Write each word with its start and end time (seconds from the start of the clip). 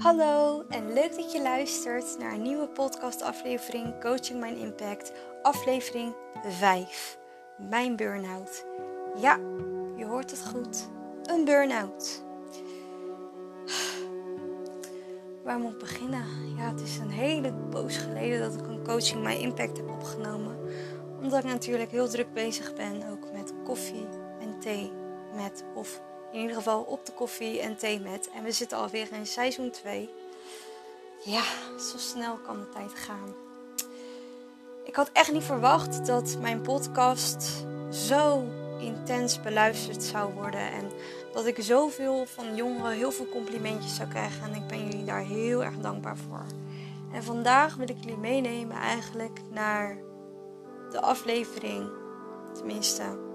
Hallo 0.00 0.64
en 0.68 0.92
leuk 0.92 1.16
dat 1.16 1.32
je 1.32 1.42
luistert 1.42 2.18
naar 2.18 2.32
een 2.32 2.42
nieuwe 2.42 2.68
podcastaflevering 2.68 4.00
Coaching 4.00 4.40
Mijn 4.40 4.56
Impact, 4.56 5.12
aflevering 5.42 6.14
5. 6.46 7.18
Mijn 7.68 7.96
burn-out. 7.96 8.64
Ja, 9.16 9.36
je 9.96 10.04
hoort 10.04 10.30
het 10.30 10.46
goed. 10.46 10.88
Een 11.22 11.44
burn-out. 11.44 12.24
Waar 15.44 15.58
moet 15.58 15.72
ik 15.72 15.78
beginnen? 15.78 16.24
Ja, 16.56 16.70
het 16.70 16.80
is 16.80 16.98
een 16.98 17.10
hele 17.10 17.52
poos 17.70 17.96
geleden 17.96 18.40
dat 18.40 18.60
ik 18.60 18.66
een 18.66 18.84
Coaching 18.84 19.22
Mijn 19.22 19.40
Impact 19.40 19.76
heb 19.76 19.90
opgenomen. 19.90 20.58
Omdat 21.20 21.44
ik 21.44 21.50
natuurlijk 21.50 21.90
heel 21.90 22.08
druk 22.08 22.32
bezig 22.32 22.74
ben, 22.74 23.10
ook 23.10 23.32
met 23.32 23.52
koffie 23.64 24.08
en 24.40 24.58
thee 24.60 24.92
met 25.34 25.64
of 25.74 26.00
in 26.32 26.40
ieder 26.40 26.56
geval 26.56 26.82
op 26.82 27.06
de 27.06 27.12
koffie 27.12 27.60
en 27.60 27.76
thee 27.76 28.00
met. 28.00 28.30
En 28.34 28.42
we 28.42 28.52
zitten 28.52 28.78
alweer 28.78 29.12
in 29.12 29.26
seizoen 29.26 29.70
2. 29.70 30.10
Ja, 31.24 31.42
zo 31.78 31.98
snel 31.98 32.36
kan 32.36 32.60
de 32.60 32.68
tijd 32.68 32.94
gaan. 32.94 33.34
Ik 34.84 34.94
had 34.94 35.10
echt 35.12 35.32
niet 35.32 35.42
verwacht 35.42 36.06
dat 36.06 36.36
mijn 36.40 36.60
podcast 36.60 37.66
zo 37.90 38.44
intens 38.78 39.40
beluisterd 39.40 40.02
zou 40.02 40.32
worden. 40.32 40.72
En 40.72 40.90
dat 41.32 41.46
ik 41.46 41.56
zoveel 41.60 42.26
van 42.26 42.54
jongeren 42.54 42.92
heel 42.92 43.12
veel 43.12 43.28
complimentjes 43.28 43.94
zou 43.94 44.08
krijgen. 44.08 44.42
En 44.42 44.54
ik 44.54 44.66
ben 44.66 44.84
jullie 44.84 45.04
daar 45.04 45.24
heel 45.24 45.64
erg 45.64 45.78
dankbaar 45.78 46.16
voor. 46.16 46.46
En 47.12 47.22
vandaag 47.22 47.74
wil 47.76 47.88
ik 47.88 47.96
jullie 48.00 48.16
meenemen 48.16 48.76
eigenlijk 48.76 49.40
naar 49.50 49.98
de 50.90 51.00
aflevering. 51.00 51.90
Tenminste, 52.54 53.29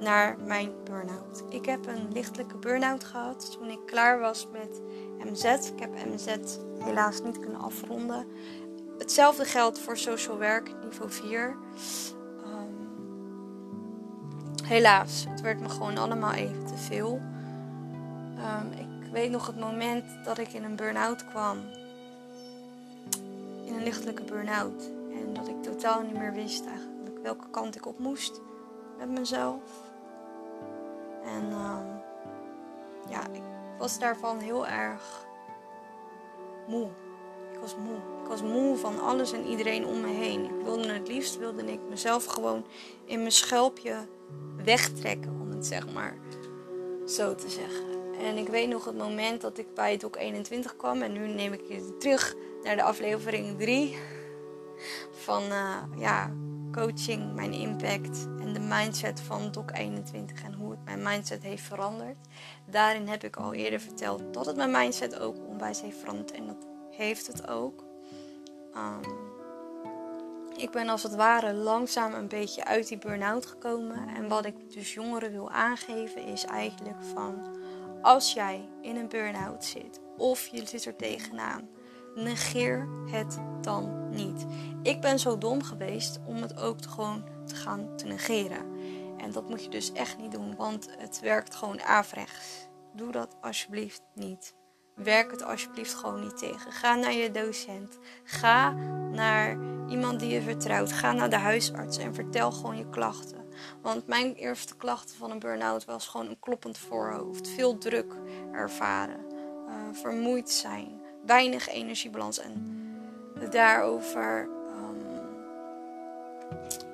naar 0.00 0.38
mijn 0.38 0.72
burn-out. 0.84 1.44
Ik 1.48 1.66
heb 1.66 1.86
een 1.86 2.12
lichtelijke 2.12 2.56
burn-out 2.56 3.04
gehad 3.04 3.56
toen 3.58 3.70
ik 3.70 3.78
klaar 3.86 4.18
was 4.18 4.48
met 4.52 4.80
MZ. 5.18 5.44
Ik 5.44 5.80
heb 5.80 5.90
MZ 6.06 6.36
helaas 6.78 7.22
niet 7.22 7.38
kunnen 7.38 7.60
afronden. 7.60 8.26
Hetzelfde 8.98 9.44
geldt 9.44 9.78
voor 9.78 9.96
social 9.96 10.38
werk 10.38 10.74
niveau 10.84 11.10
4. 11.10 11.56
Um, 12.44 12.76
helaas, 14.64 15.24
het 15.28 15.40
werd 15.40 15.60
me 15.60 15.68
gewoon 15.68 15.98
allemaal 15.98 16.32
even 16.32 16.66
te 16.66 16.76
veel. 16.76 17.20
Um, 18.38 18.72
ik 18.72 19.12
weet 19.12 19.30
nog 19.30 19.46
het 19.46 19.58
moment 19.58 20.04
dat 20.24 20.38
ik 20.38 20.52
in 20.52 20.64
een 20.64 20.76
burn-out 20.76 21.24
kwam. 21.24 21.58
In 23.64 23.74
een 23.74 23.82
lichtelijke 23.82 24.22
burn-out. 24.22 24.90
En 25.10 25.34
dat 25.34 25.48
ik 25.48 25.62
totaal 25.62 26.02
niet 26.02 26.18
meer 26.18 26.32
wist 26.32 26.66
eigenlijk 26.66 27.18
welke 27.22 27.50
kant 27.50 27.76
ik 27.76 27.86
op 27.86 27.98
moest 27.98 28.40
met 28.98 29.10
mezelf. 29.10 29.62
En 31.24 31.44
um, 31.44 32.02
ja, 33.08 33.26
ik 33.32 33.42
was 33.78 33.98
daarvan 33.98 34.38
heel 34.38 34.66
erg 34.66 35.26
moe. 36.66 36.88
Ik 37.52 37.58
was 37.60 37.76
moe. 37.76 37.96
Ik 38.22 38.28
was 38.28 38.42
moe 38.42 38.76
van 38.76 39.00
alles 39.00 39.32
en 39.32 39.46
iedereen 39.46 39.86
om 39.86 40.00
me 40.00 40.08
heen. 40.08 40.44
Ik 40.44 40.64
wilde 40.64 40.92
het 40.92 41.08
liefst, 41.08 41.38
wilde 41.38 41.72
ik 41.72 41.80
mezelf 41.88 42.24
gewoon 42.24 42.64
in 43.04 43.18
mijn 43.18 43.32
schelpje 43.32 44.06
wegtrekken, 44.64 45.38
om 45.40 45.50
het 45.50 45.66
zeg 45.66 45.92
maar 45.92 46.16
zo 47.06 47.34
te 47.34 47.48
zeggen. 47.48 47.84
En 48.20 48.36
ik 48.36 48.48
weet 48.48 48.68
nog 48.68 48.84
het 48.84 48.96
moment 48.96 49.40
dat 49.40 49.58
ik 49.58 49.74
bij 49.74 49.96
Doc 49.96 50.16
21 50.16 50.76
kwam. 50.76 51.02
En 51.02 51.12
nu 51.12 51.26
neem 51.26 51.52
ik 51.52 51.62
je 51.68 51.96
terug 51.98 52.34
naar 52.62 52.76
de 52.76 52.82
aflevering 52.82 53.58
3 53.58 53.98
van 55.10 55.42
uh, 55.42 55.82
ja, 55.96 56.32
coaching, 56.76 57.34
mijn 57.34 57.52
impact 57.52 58.26
en 58.40 58.52
de 58.52 58.60
mindset 58.60 59.20
van 59.20 59.52
Doc 59.52 59.64
21 59.72 60.42
en 60.42 60.54
hoe 60.54 60.70
het 60.70 60.84
mijn 60.84 61.02
mindset 61.02 61.42
heeft 61.42 61.62
veranderd. 61.62 62.16
Daarin 62.66 63.08
heb 63.08 63.24
ik 63.24 63.36
al 63.36 63.54
eerder 63.54 63.80
verteld 63.80 64.34
dat 64.34 64.46
het 64.46 64.56
mijn 64.56 64.70
mindset 64.70 65.18
ook 65.18 65.36
onwijs 65.48 65.80
heeft 65.80 65.98
veranderd 65.98 66.32
en 66.32 66.46
dat 66.46 66.66
heeft 66.90 67.26
het 67.26 67.48
ook. 67.48 67.84
Um, 68.74 69.34
ik 70.56 70.70
ben 70.70 70.88
als 70.88 71.02
het 71.02 71.14
ware 71.14 71.52
langzaam 71.52 72.14
een 72.14 72.28
beetje 72.28 72.64
uit 72.64 72.88
die 72.88 72.98
burn-out 72.98 73.46
gekomen. 73.46 74.08
En 74.08 74.28
wat 74.28 74.44
ik 74.44 74.72
dus 74.72 74.94
jongeren 74.94 75.32
wil 75.32 75.50
aangeven 75.50 76.26
is 76.26 76.44
eigenlijk 76.44 77.02
van 77.14 77.56
als 78.02 78.32
jij 78.32 78.68
in 78.80 78.96
een 78.96 79.08
burn-out 79.08 79.64
zit 79.64 80.00
of 80.16 80.46
je 80.46 80.66
zit 80.66 80.84
er 80.84 80.96
tegenaan, 80.96 81.68
negeer 82.14 82.88
het 83.10 83.38
dan 83.60 84.05
niet. 84.16 84.46
Ik 84.82 85.00
ben 85.00 85.18
zo 85.18 85.38
dom 85.38 85.62
geweest 85.62 86.20
om 86.26 86.36
het 86.36 86.60
ook 86.60 86.78
gewoon 86.88 87.24
te 87.46 87.54
gaan 87.54 87.96
te 87.96 88.06
negeren. 88.06 88.64
En 89.16 89.32
dat 89.32 89.48
moet 89.48 89.64
je 89.64 89.70
dus 89.70 89.92
echt 89.92 90.18
niet 90.18 90.32
doen, 90.32 90.56
want 90.56 90.88
het 90.98 91.20
werkt 91.20 91.54
gewoon 91.54 91.82
averechts. 91.82 92.68
Doe 92.94 93.12
dat 93.12 93.36
alsjeblieft 93.40 94.02
niet. 94.14 94.54
Werk 94.94 95.30
het 95.30 95.42
alsjeblieft 95.42 95.94
gewoon 95.94 96.20
niet 96.20 96.38
tegen. 96.38 96.72
Ga 96.72 96.94
naar 96.94 97.12
je 97.12 97.30
docent. 97.30 97.98
Ga 98.24 98.70
naar 99.12 99.58
iemand 99.88 100.20
die 100.20 100.28
je 100.30 100.42
vertrouwt. 100.42 100.92
Ga 100.92 101.12
naar 101.12 101.30
de 101.30 101.36
huisarts 101.36 101.98
en 101.98 102.14
vertel 102.14 102.52
gewoon 102.52 102.76
je 102.76 102.88
klachten. 102.88 103.44
Want 103.82 104.06
mijn 104.06 104.34
eerste 104.34 104.76
klachten 104.76 105.16
van 105.16 105.30
een 105.30 105.38
burn-out 105.38 105.84
was 105.84 106.06
gewoon 106.06 106.28
een 106.28 106.38
kloppend 106.38 106.78
voorhoofd. 106.78 107.48
Veel 107.48 107.78
druk 107.78 108.14
ervaren. 108.52 109.20
Uh, 109.68 109.74
vermoeid 109.92 110.50
zijn. 110.50 111.00
Weinig 111.26 111.68
energiebalans. 111.68 112.38
En 112.38 112.85
daarover 113.50 114.48
um, 114.68 114.96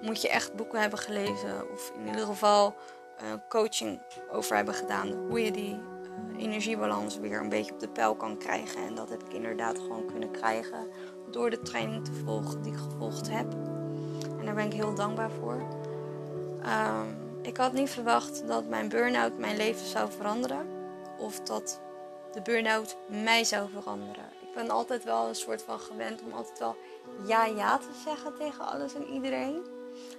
moet 0.03 0.23
je 0.23 0.29
echt 0.29 0.55
boeken 0.55 0.81
hebben 0.81 0.99
gelezen. 0.99 1.71
Of 1.73 1.93
in 1.99 2.07
ieder 2.07 2.27
geval 2.27 2.75
uh, 3.23 3.29
coaching 3.49 4.01
over 4.31 4.57
hebben 4.57 4.75
gedaan. 4.75 5.13
Hoe 5.13 5.45
je 5.45 5.51
die 5.51 5.75
uh, 5.75 6.45
energiebalans 6.45 7.19
weer 7.19 7.41
een 7.41 7.49
beetje 7.49 7.73
op 7.73 7.81
de 7.81 7.89
pijl 7.89 8.15
kan 8.15 8.39
krijgen. 8.39 8.87
En 8.87 8.95
dat 8.95 9.09
heb 9.09 9.23
ik 9.23 9.33
inderdaad 9.33 9.79
gewoon 9.79 10.07
kunnen 10.07 10.31
krijgen. 10.31 10.89
Door 11.31 11.51
de 11.51 11.63
training 11.63 12.05
te 12.05 12.13
volgen 12.13 12.63
die 12.63 12.73
ik 12.73 12.79
gevolgd 12.79 13.31
heb. 13.31 13.53
En 14.39 14.45
daar 14.45 14.55
ben 14.55 14.67
ik 14.67 14.73
heel 14.73 14.95
dankbaar 14.95 15.31
voor. 15.31 15.67
Um, 16.67 17.21
ik 17.43 17.57
had 17.57 17.73
niet 17.73 17.91
verwacht 17.91 18.47
dat 18.47 18.67
mijn 18.67 18.89
burn-out 18.89 19.39
mijn 19.39 19.57
leven 19.57 19.87
zou 19.87 20.11
veranderen. 20.13 20.67
Of 21.19 21.41
dat 21.41 21.81
de 22.33 22.43
burn-out 22.43 22.97
mij 23.09 23.45
zou 23.45 23.71
veranderen. 23.71 24.41
Ben 24.55 24.71
altijd 24.71 25.05
wel 25.05 25.29
een 25.29 25.35
soort 25.35 25.63
van 25.63 25.81
gewend 25.81 26.23
om 26.23 26.33
altijd 26.33 26.59
wel 26.59 26.77
ja 27.27 27.45
ja 27.45 27.79
te 27.79 28.01
zeggen 28.05 28.35
tegen 28.39 28.67
alles 28.67 28.95
en 28.95 29.07
iedereen. 29.07 29.63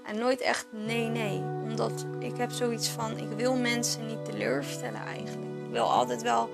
En 0.05 0.17
nooit 0.17 0.41
echt 0.41 0.65
nee 0.69 1.07
nee. 1.07 1.37
Omdat 1.63 2.05
ik 2.19 2.37
heb 2.37 2.51
zoiets 2.51 2.89
van 2.89 3.17
ik 3.17 3.37
wil 3.37 3.55
mensen 3.55 4.05
niet 4.05 4.25
teleurstellen 4.25 5.01
eigenlijk. 5.01 5.65
Ik 5.65 5.71
wil 5.71 5.91
altijd 5.91 6.21
wel 6.21 6.49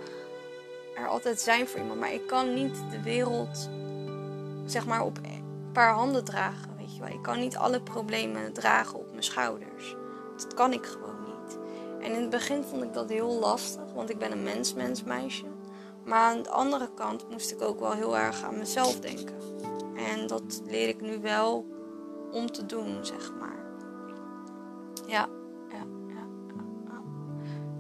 er 1.00 1.08
altijd 1.08 1.40
zijn 1.40 1.68
voor 1.68 1.80
iemand. 1.80 2.00
Maar 2.00 2.14
ik 2.14 2.28
kan 2.28 2.54
niet 2.54 2.76
de 2.92 3.02
wereld 3.02 3.70
zeg 4.66 4.86
maar 4.86 5.02
op 5.02 5.18
een 5.18 5.72
paar 5.74 5.94
handen 5.94 6.24
dragen. 6.24 6.78
Weet 6.78 6.96
je 6.96 7.00
wel. 7.00 7.10
Ik 7.10 7.22
kan 7.22 7.40
niet 7.40 7.58
alle 7.58 7.82
problemen 7.82 8.54
dragen 8.54 9.00
op 9.00 9.10
mijn 9.12 9.24
schouders. 9.24 9.96
Dat 10.38 10.54
kan 10.54 10.74
ik 10.74 10.86
gewoon 10.86 11.24
niet. 11.24 11.58
En 12.02 12.12
in 12.12 12.22
het 12.22 12.30
begin 12.30 12.64
vond 12.64 12.84
ik 12.84 12.94
dat 12.94 13.10
heel 13.10 13.40
lastig. 13.40 13.94
Want 13.94 14.10
ik 14.10 14.18
ben 14.18 14.32
een 14.32 14.44
mens, 14.44 14.74
mens, 14.74 15.04
meisje. 15.04 15.46
Maar 16.10 16.20
aan 16.20 16.42
de 16.42 16.50
andere 16.50 16.90
kant 16.94 17.30
moest 17.30 17.52
ik 17.52 17.62
ook 17.62 17.80
wel 17.80 17.92
heel 17.92 18.18
erg 18.18 18.44
aan 18.44 18.58
mezelf 18.58 19.00
denken. 19.00 19.36
En 19.96 20.28
dat 20.28 20.62
leer 20.66 20.88
ik 20.88 21.02
nu 21.02 21.20
wel 21.20 21.66
om 22.32 22.52
te 22.52 22.66
doen, 22.66 23.06
zeg 23.06 23.34
maar. 23.40 23.58
Ja, 25.08 25.28
ja, 25.70 25.86
ja, 26.08 26.24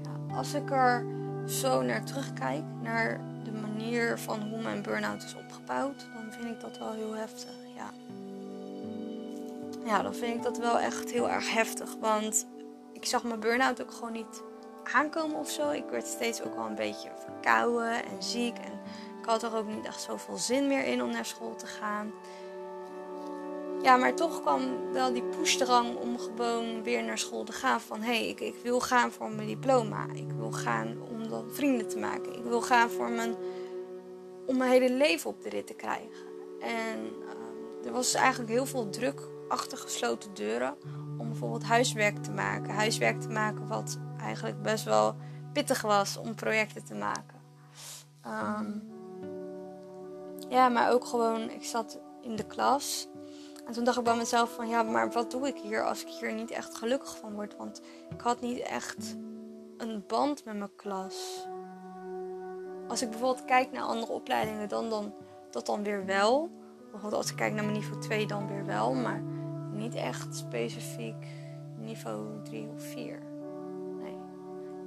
ja. 0.04 0.36
Als 0.36 0.54
ik 0.54 0.72
er 0.72 1.06
zo 1.46 1.82
naar 1.82 2.06
terugkijk, 2.06 2.64
naar 2.82 3.22
de 3.44 3.52
manier 3.52 4.20
van 4.20 4.42
hoe 4.42 4.62
mijn 4.62 4.82
burn-out 4.82 5.24
is 5.24 5.36
opgebouwd, 5.36 6.08
dan 6.14 6.32
vind 6.32 6.56
ik 6.56 6.62
dat 6.62 6.78
wel 6.78 6.92
heel 6.92 7.16
heftig. 7.16 7.54
Ja. 7.76 7.90
ja, 9.86 10.02
dan 10.02 10.14
vind 10.14 10.36
ik 10.36 10.44
dat 10.44 10.58
wel 10.58 10.80
echt 10.80 11.12
heel 11.12 11.30
erg 11.30 11.54
heftig. 11.54 11.96
Want 12.00 12.48
ik 12.94 13.06
zag 13.06 13.24
mijn 13.24 13.40
burn-out 13.40 13.82
ook 13.82 13.92
gewoon 13.92 14.12
niet 14.12 14.44
aankomen 14.94 15.40
of 15.40 15.50
zo. 15.50 15.70
Ik 15.70 15.90
werd 15.90 16.08
steeds 16.08 16.42
ook 16.42 16.56
wel 16.56 16.66
een 16.66 16.76
beetje 16.76 17.10
verkouden 17.26 18.06
en 18.06 18.24
ziek. 18.24 18.58
En 18.58 18.72
ik 19.22 19.26
had 19.26 19.44
er 19.44 19.56
ook 19.56 19.68
niet 19.68 19.86
echt 19.86 20.02
zoveel 20.02 20.38
zin 20.38 20.68
meer 20.68 20.86
in 20.86 21.04
om 21.04 21.12
naar 21.12 21.26
school 21.26 21.56
te 21.56 21.68
gaan. 21.68 22.12
Ja, 23.82 23.98
maar 23.98 24.16
toch 24.16 24.42
kwam 24.42 24.92
wel 24.92 25.14
die 25.14 25.24
pushdrang 25.24 25.96
om 25.96 26.18
gewoon 26.18 26.84
weer 26.84 27.04
naar 27.04 27.18
school 27.18 27.44
te 27.44 27.52
gaan. 27.52 27.82
Van 27.82 28.02
hé, 28.02 28.18
hey, 28.18 28.28
ik, 28.28 28.40
ik 28.40 28.56
wil 28.64 28.80
gaan 28.80 29.12
voor 29.12 29.32
mijn 29.32 29.48
diploma. 29.48 30.06
Ik 30.14 30.32
wil 30.38 30.52
gaan 30.52 30.98
om 31.10 31.30
dan 31.30 31.46
vrienden 31.52 31.88
te 31.88 31.98
maken. 31.98 32.36
Ik 32.36 32.44
wil 32.44 32.62
gaan 32.62 32.90
voor 32.90 33.10
mijn, 33.10 33.36
om 34.46 34.58
mijn 34.58 34.72
hele 34.72 34.92
leven 34.92 35.30
op 35.30 35.42
de 35.42 35.50
rit 35.50 35.68
te 35.68 35.74
krijgen. 35.74 36.28
En 36.60 37.00
uh, 37.00 37.86
er 37.86 37.92
was 37.92 38.14
eigenlijk 38.14 38.52
heel 38.52 38.66
veel 38.66 38.90
druk 38.90 39.22
achter 39.48 39.78
gesloten 39.78 40.34
deuren 40.34 40.76
om 41.18 41.30
bijvoorbeeld 41.30 41.64
huiswerk 41.64 42.24
te 42.24 42.32
maken. 42.32 42.74
Huiswerk 42.74 43.22
te 43.22 43.30
maken 43.30 43.68
wat 43.68 43.98
eigenlijk 44.20 44.62
best 44.62 44.84
wel 44.84 45.16
pittig 45.54 45.82
was 45.82 46.18
om 46.18 46.36
projecten 46.36 46.86
te 46.86 46.96
maken. 46.96 47.38
Um, 48.26 48.84
ja, 50.50 50.70
maar 50.70 50.92
ook 50.92 51.06
gewoon, 51.06 51.50
ik 51.50 51.64
zat 51.64 52.00
in 52.22 52.36
de 52.36 52.46
klas. 52.46 53.08
En 53.66 53.74
toen 53.74 53.84
dacht 53.84 53.98
ik 53.98 54.04
bij 54.04 54.16
mezelf 54.16 54.54
van, 54.56 54.68
ja, 54.68 54.84
maar 54.84 55.12
wat 55.12 55.32
doe 55.32 55.48
ik 55.48 55.58
hier 55.58 55.86
als 55.86 56.02
ik 56.02 56.08
hier 56.08 56.34
niet 56.34 56.52
echt 56.52 56.76
gelukkig 56.76 57.18
van 57.18 57.34
word? 57.34 57.56
Want 57.56 57.82
ik 58.10 58.22
had 58.22 58.42
niet 58.42 58.60
echt 58.60 59.16
een 59.78 60.04
band 60.08 60.46
met 60.46 60.58
mijn 60.58 60.76
klas. 60.76 61.48
als 62.88 63.02
ik 63.02 63.10
bijvoorbeeld 63.10 63.46
kijk 63.46 63.72
naar 63.72 63.84
andere 63.84 64.12
opleidingen, 64.12 64.70
dan, 64.70 64.90
dan 64.90 65.14
dat 65.52 65.66
dan 65.66 65.84
weer 65.84 66.06
wel. 66.06 66.50
Bijvoorbeeld 66.80 67.22
als 67.22 67.32
ik 67.32 67.38
kijk 67.38 67.54
naar 67.54 67.64
mijn 67.64 67.78
niveau 67.78 68.02
2, 68.02 68.28
dan 68.28 68.48
weer 68.48 68.66
wel. 68.66 68.94
Maar 68.94 69.22
niet 69.72 69.96
echt 69.96 70.36
specifiek 70.36 71.28
niveau 71.78 72.42
3 72.44 72.70
of 72.76 72.84
4. 72.84 73.29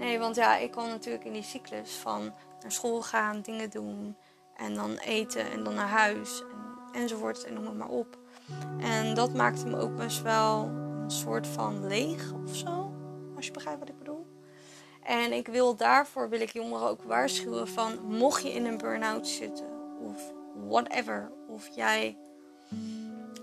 Nee. 0.02 0.18
Want 0.18 0.36
ja, 0.36 0.56
ik 0.56 0.70
kan 0.70 0.88
natuurlijk 0.88 1.24
in 1.24 1.32
die 1.32 1.42
cyclus 1.42 1.90
van 1.90 2.32
naar 2.62 2.72
school 2.72 3.02
gaan, 3.02 3.40
dingen 3.40 3.70
doen. 3.70 4.16
En 4.56 4.74
dan 4.74 4.96
eten 4.96 5.50
en 5.50 5.64
dan 5.64 5.74
naar 5.74 5.88
huis. 5.88 6.40
En, 6.40 7.00
enzovoort 7.00 7.44
en 7.44 7.54
noem 7.54 7.66
het 7.66 7.76
maar 7.76 7.88
op. 7.88 8.18
En 8.80 9.14
dat 9.14 9.34
maakte 9.34 9.66
me 9.66 9.78
ook 9.78 9.96
best 9.96 10.22
wel 10.22 10.64
een 10.64 11.10
soort 11.10 11.46
van 11.46 11.86
leeg 11.86 12.32
of 12.44 12.56
zo. 12.56 12.92
Als 13.36 13.46
je 13.46 13.52
begrijpt 13.52 13.78
wat 13.78 13.88
ik 13.88 13.98
bedoel. 13.98 14.26
En 15.02 15.32
ik 15.32 15.48
wil 15.48 15.76
daarvoor 15.76 16.28
wil 16.28 16.40
ik 16.40 16.52
jongeren 16.52 16.88
ook 16.88 17.02
waarschuwen 17.02 17.68
van 17.68 17.98
mocht 18.06 18.42
je 18.42 18.52
in 18.52 18.64
een 18.64 18.78
burn-out 18.78 19.28
zitten 19.28 19.66
of 20.00 20.32
whatever. 20.68 21.32
Of 21.48 21.68
jij 21.74 22.16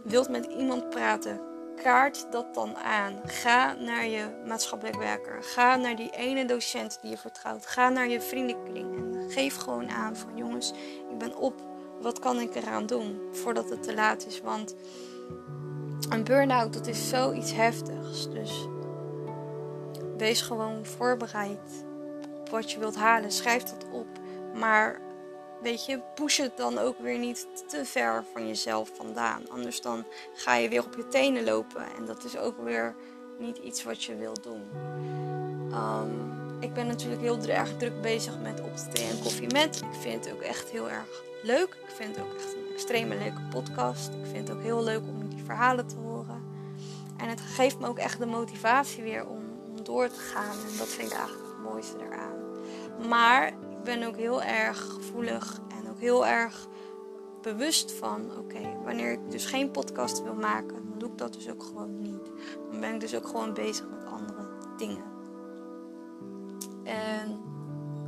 wilt 0.04 0.30
met 0.30 0.46
iemand 0.46 0.90
praten, 0.90 1.42
kaart 1.84 2.32
dat 2.32 2.54
dan 2.54 2.78
aan. 2.78 3.14
Ga 3.26 3.74
naar 3.74 4.08
je 4.08 4.42
maatschappelijk 4.46 4.98
werker. 4.98 5.44
Ga 5.44 5.76
naar 5.76 5.96
die 5.96 6.10
ene 6.10 6.46
docent 6.46 6.98
die 7.02 7.10
je 7.10 7.18
vertrouwt. 7.18 7.66
Ga 7.66 7.90
naar 7.90 8.10
je 8.10 8.22
vriendenkring 8.22 8.96
en 8.96 9.32
geef 9.32 9.56
gewoon 9.56 9.90
aan 9.90 10.16
van 10.16 10.38
jongens, 10.38 10.74
ik 11.12 11.18
ben 11.18 11.38
op. 11.38 11.54
Wat 12.02 12.20
kan 12.20 12.40
ik 12.40 12.56
eraan 12.56 12.86
doen 12.86 13.20
voordat 13.32 13.70
het 13.70 13.84
te 13.84 13.94
laat 13.94 14.26
is? 14.26 14.42
Want 14.42 14.76
een 16.10 16.24
burn-out, 16.24 16.74
dat 16.74 16.88
is 16.88 17.10
zoiets 17.10 17.54
heftigs. 17.54 18.30
Dus 18.30 18.68
wees 20.18 20.42
gewoon 20.42 20.86
voorbereid 20.86 21.86
op 22.40 22.50
wat 22.50 22.72
je 22.72 22.80
wilt 22.80 22.96
halen. 22.96 23.32
Schrijf 23.32 23.64
dat 23.64 23.86
op. 23.92 24.08
Maar 24.54 25.00
weet 25.62 25.86
je, 25.86 26.00
push 26.16 26.38
het 26.38 26.58
dan 26.58 26.78
ook 26.78 27.00
weer 27.00 27.18
niet 27.18 27.48
te 27.68 27.86
ver 27.86 28.24
van 28.34 28.48
jezelf 28.48 28.92
vandaan. 28.96 29.50
Anders 29.50 29.82
dan 29.82 30.06
ga 30.34 30.56
je 30.56 30.70
weer 30.70 30.86
op 30.86 30.96
je 30.96 31.08
tenen 31.08 31.44
lopen. 31.44 31.86
En 31.98 32.06
dat 32.06 32.24
is 32.24 32.38
ook 32.38 32.64
weer 32.64 32.96
niet 33.40 33.58
iets 33.58 33.84
wat 33.84 34.04
je 34.04 34.16
wilt 34.16 34.44
doen. 34.44 34.62
Um, 35.72 36.38
ik 36.60 36.74
ben 36.74 36.88
natuurlijk 36.88 37.22
heel 37.22 37.40
erg 37.42 37.78
druk 37.78 38.02
bezig 38.02 38.40
met 38.40 38.62
op 38.62 38.78
de 38.78 38.88
thee 38.88 39.10
en 39.10 39.20
koffie 39.20 39.52
met. 39.52 39.82
Ik 39.82 40.00
vind 40.00 40.26
het 40.26 40.34
ook 40.34 40.42
echt 40.42 40.70
heel 40.70 40.90
erg 40.90 41.24
leuk. 41.44 41.78
Ik 41.88 41.96
vind 41.96 42.16
het 42.16 42.26
ook 42.26 42.34
echt 42.34 42.54
een 42.54 42.74
extreme 42.74 43.18
leuke 43.18 43.42
podcast. 43.50 44.08
Ik 44.08 44.26
vind 44.32 44.48
het 44.48 44.58
ook 44.58 44.64
heel 44.64 44.84
leuk 44.84 45.02
om 45.02 45.30
die 45.30 45.44
verhalen 45.44 45.88
te 45.88 45.96
horen. 45.96 46.44
En 47.18 47.30
het 47.30 47.42
geeft 47.42 47.80
me 47.80 47.88
ook 47.88 47.98
echt 47.98 48.20
de 48.20 48.26
motivatie 48.26 49.04
weer 49.04 49.28
om, 49.28 49.44
om 49.70 49.84
door 49.84 50.08
te 50.08 50.20
gaan. 50.20 50.52
En 50.72 50.78
dat 50.78 50.88
vind 50.88 51.12
ik 51.12 51.18
eigenlijk 51.18 51.48
het 51.48 51.72
mooiste 51.72 51.98
eraan. 51.98 52.38
Maar 53.08 53.54
ik 53.80 53.86
ben 53.86 54.04
ook 54.04 54.16
heel 54.16 54.44
erg 54.44 54.78
gevoelig 54.78 55.60
en 55.78 55.90
ook 55.90 56.00
heel 56.00 56.28
erg 56.28 56.68
bewust 57.42 57.92
van: 57.92 58.38
oké, 58.38 58.60
wanneer 58.84 59.12
ik 59.12 59.32
dus 59.32 59.46
geen 59.46 59.72
podcast 59.72 60.24
wil 60.24 60.34
maken, 60.34 60.76
dan 60.90 60.98
doe 60.98 61.10
ik 61.10 61.18
dat 61.18 61.34
dus 61.34 61.50
ook 61.50 61.64
gewoon 61.64 62.02
niet. 62.02 62.32
Dan 62.72 62.80
ben 62.80 62.94
ik 62.94 63.00
dus 63.00 63.16
ook 63.16 63.28
gewoon 63.28 63.54
bezig 63.54 63.86
met 63.90 64.06
andere 64.06 64.48
dingen. 64.78 65.04
En 66.84 67.42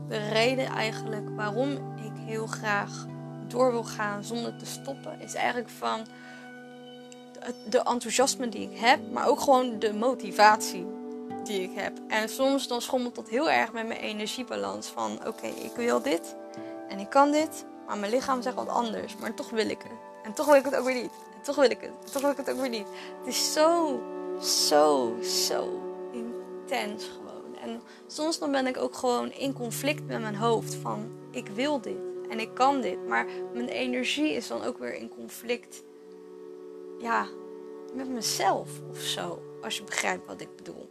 de 0.07 0.27
reden 0.29 0.65
eigenlijk 0.65 1.29
waarom 1.35 1.71
ik 1.95 2.11
heel 2.15 2.47
graag 2.47 3.05
door 3.47 3.71
wil 3.71 3.83
gaan 3.83 4.23
zonder 4.23 4.57
te 4.57 4.65
stoppen, 4.65 5.19
is 5.19 5.33
eigenlijk 5.33 5.69
van 5.69 6.05
de 7.69 7.77
enthousiasme 7.77 8.49
die 8.49 8.71
ik 8.71 8.77
heb, 8.77 9.11
maar 9.11 9.27
ook 9.27 9.39
gewoon 9.39 9.79
de 9.79 9.93
motivatie 9.93 10.85
die 11.43 11.61
ik 11.61 11.71
heb. 11.73 11.97
En 12.07 12.29
soms 12.29 12.67
dan 12.67 12.81
schommelt 12.81 13.15
dat 13.15 13.29
heel 13.29 13.49
erg 13.49 13.71
met 13.71 13.87
mijn 13.87 13.99
energiebalans. 13.99 14.87
Van 14.87 15.27
oké, 15.27 15.47
ik 15.47 15.75
wil 15.75 16.01
dit 16.01 16.35
en 16.87 16.99
ik 16.99 17.09
kan 17.09 17.31
dit, 17.31 17.65
maar 17.87 17.97
mijn 17.97 18.11
lichaam 18.11 18.41
zegt 18.41 18.55
wat 18.55 18.67
anders. 18.67 19.15
Maar 19.15 19.33
toch 19.33 19.49
wil 19.49 19.69
ik 19.69 19.81
het. 19.81 19.97
En 20.23 20.33
toch 20.33 20.45
wil 20.45 20.55
ik 20.55 20.65
het 20.65 20.75
ook 20.75 20.85
weer 20.85 21.01
niet. 21.01 21.11
En 21.33 21.41
toch 21.41 21.55
wil 21.55 21.69
ik 21.69 21.81
het. 21.81 21.89
En 22.05 22.11
toch 22.11 22.21
wil 22.21 22.31
ik 22.31 22.37
het 22.37 22.49
ook 22.51 22.59
weer 22.59 22.69
niet. 22.69 22.87
Het 23.19 23.27
is 23.27 23.53
zo, 23.53 23.99
zo, 24.41 25.15
zo 25.21 25.81
intens 26.11 27.05
gewoon. 27.05 27.57
En 27.61 27.81
soms 28.07 28.39
dan 28.39 28.51
ben 28.51 28.67
ik 28.67 28.77
ook 28.77 28.95
gewoon 28.95 29.31
in 29.31 29.53
conflict 29.53 30.07
met 30.07 30.21
mijn 30.21 30.35
hoofd. 30.35 30.75
Van 30.75 31.11
ik 31.31 31.47
wil 31.47 31.81
dit 31.81 31.97
en 32.29 32.39
ik 32.39 32.53
kan 32.53 32.81
dit. 32.81 33.07
Maar 33.07 33.25
mijn 33.53 33.67
energie 33.67 34.33
is 34.33 34.47
dan 34.47 34.63
ook 34.63 34.77
weer 34.77 34.95
in 34.95 35.09
conflict. 35.09 35.83
Ja, 36.99 37.27
met 37.93 38.09
mezelf 38.09 38.69
of 38.89 38.99
zo. 38.99 39.41
Als 39.61 39.77
je 39.77 39.83
begrijpt 39.83 40.27
wat 40.27 40.41
ik 40.41 40.55
bedoel. 40.55 40.89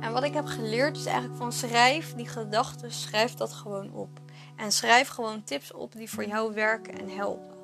En 0.00 0.12
wat 0.12 0.22
ik 0.22 0.34
heb 0.34 0.46
geleerd 0.46 0.96
is 0.96 1.04
eigenlijk 1.04 1.36
van 1.36 1.52
schrijf 1.52 2.14
die 2.14 2.28
gedachten, 2.28 2.92
schrijf 2.92 3.34
dat 3.34 3.52
gewoon 3.52 3.92
op. 3.92 4.20
En 4.56 4.72
schrijf 4.72 5.08
gewoon 5.08 5.44
tips 5.44 5.72
op 5.72 5.92
die 5.92 6.10
voor 6.10 6.24
jou 6.24 6.54
werken 6.54 6.98
en 6.98 7.08
helpen. 7.08 7.58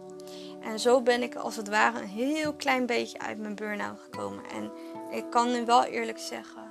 En 0.61 0.81
zo 0.81 1.03
ben 1.03 1.23
ik 1.23 1.35
als 1.35 1.57
het 1.57 1.69
ware 1.69 2.01
een 2.01 2.09
heel 2.09 2.55
klein 2.55 2.87
beetje 2.87 3.19
uit 3.19 3.39
mijn 3.39 3.55
burn-out 3.55 4.01
gekomen. 4.01 4.45
En 4.51 4.71
ik 5.11 5.31
kan 5.31 5.53
nu 5.53 5.65
wel 5.65 5.85
eerlijk 5.85 6.19
zeggen, 6.19 6.63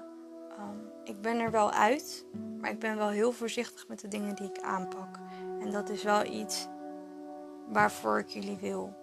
um, 0.60 0.92
ik 1.04 1.22
ben 1.22 1.40
er 1.40 1.52
wel 1.52 1.72
uit. 1.72 2.26
Maar 2.62 2.72
ik 2.72 2.80
ben 2.80 2.98
wel 2.98 3.10
heel 3.10 3.32
voorzichtig 3.32 3.88
met 3.88 4.00
de 4.00 4.08
dingen 4.08 4.36
die 4.36 4.50
ik 4.50 4.62
aanpak. 4.62 5.20
En 5.60 5.72
dat 5.72 5.90
is 5.90 6.04
wel 6.04 6.26
iets 6.26 6.68
waarvoor 7.68 8.20
ik 8.20 8.28
jullie 8.28 8.58
wil 8.58 8.94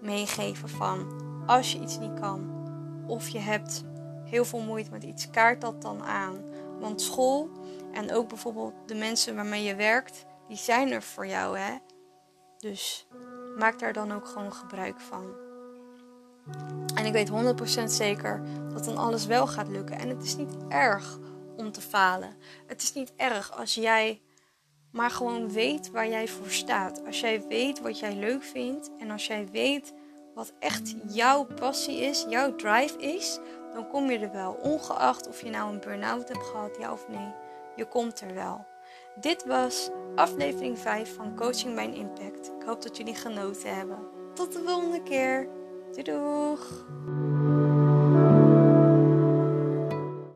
meegeven 0.00 0.68
van 0.68 1.22
als 1.46 1.72
je 1.72 1.80
iets 1.80 1.98
niet 1.98 2.20
kan 2.20 2.58
of 3.06 3.28
je 3.28 3.38
hebt 3.38 3.84
heel 4.30 4.44
veel 4.44 4.60
moeite 4.60 4.90
met 4.90 5.02
iets, 5.02 5.30
kaart 5.30 5.60
dat 5.60 5.82
dan 5.82 6.02
aan. 6.02 6.44
Want 6.78 7.02
school 7.02 7.50
en 7.92 8.12
ook 8.12 8.28
bijvoorbeeld 8.28 8.74
de 8.86 8.94
mensen 8.94 9.34
waarmee 9.34 9.62
je 9.62 9.74
werkt, 9.74 10.24
die 10.48 10.56
zijn 10.56 10.92
er 10.92 11.02
voor 11.02 11.26
jou, 11.26 11.58
hè? 11.58 11.76
Dus 12.58 13.06
maak 13.58 13.78
daar 13.78 13.92
dan 13.92 14.12
ook 14.12 14.26
gewoon 14.26 14.52
gebruik 14.52 15.00
van. 15.00 15.24
En 16.94 17.06
ik 17.06 17.12
weet 17.12 17.30
100% 17.80 17.84
zeker 17.84 18.42
dat 18.72 18.84
dan 18.84 18.96
alles 18.96 19.26
wel 19.26 19.46
gaat 19.46 19.68
lukken. 19.68 19.98
En 19.98 20.08
het 20.08 20.22
is 20.22 20.36
niet 20.36 20.56
erg 20.68 21.18
om 21.56 21.72
te 21.72 21.80
falen. 21.80 22.36
Het 22.66 22.82
is 22.82 22.92
niet 22.92 23.12
erg 23.16 23.58
als 23.58 23.74
jij 23.74 24.20
maar 24.92 25.10
gewoon 25.10 25.52
weet 25.52 25.90
waar 25.90 26.08
jij 26.08 26.28
voor 26.28 26.50
staat. 26.50 27.06
Als 27.06 27.20
jij 27.20 27.44
weet 27.48 27.80
wat 27.80 27.98
jij 27.98 28.16
leuk 28.16 28.42
vindt 28.42 28.90
en 28.98 29.10
als 29.10 29.26
jij 29.26 29.48
weet 29.52 29.92
wat 30.34 30.52
echt 30.58 30.94
jouw 31.08 31.44
passie 31.44 32.00
is, 32.00 32.26
jouw 32.28 32.56
drive 32.56 32.98
is, 32.98 33.38
dan 33.72 33.88
kom 33.88 34.10
je 34.10 34.18
er 34.18 34.32
wel. 34.32 34.52
Ongeacht 34.52 35.28
of 35.28 35.42
je 35.42 35.50
nou 35.50 35.72
een 35.72 35.80
burn-out 35.80 36.28
hebt 36.28 36.46
gehad, 36.46 36.76
ja 36.78 36.92
of 36.92 37.08
nee. 37.08 37.32
Je 37.76 37.84
komt 37.84 38.20
er 38.20 38.34
wel. 38.34 38.66
Dit 39.14 39.46
was 39.46 39.90
aflevering 40.14 40.78
5 40.78 41.14
van 41.14 41.36
Coaching 41.36 41.74
Mijn 41.74 41.94
Impact. 41.94 42.52
Ik 42.58 42.66
hoop 42.66 42.82
dat 42.82 42.96
jullie 42.96 43.14
genoten 43.14 43.76
hebben. 43.76 43.98
Tot 44.34 44.52
de 44.52 44.62
volgende 44.66 45.02
keer. 45.02 45.48
Doei 45.90 46.02
doeg! 46.02 47.39